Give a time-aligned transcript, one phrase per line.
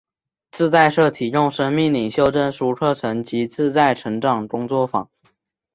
[0.49, 5.11] 自在社提供生命领袖证书课程及自在成长工作坊。